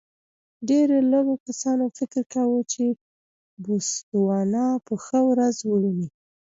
[0.69, 2.83] ډېرو لږو کسانو فکر کاوه چې
[3.63, 6.07] بوتسوانا به ښه ورځ وویني.